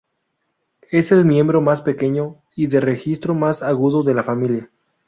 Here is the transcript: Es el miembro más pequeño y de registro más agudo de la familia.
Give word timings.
Es 0.89 1.11
el 1.11 1.25
miembro 1.25 1.61
más 1.61 1.81
pequeño 1.81 2.37
y 2.55 2.65
de 2.65 2.79
registro 2.79 3.35
más 3.35 3.61
agudo 3.61 4.01
de 4.01 4.15
la 4.15 4.23
familia. 4.23 4.67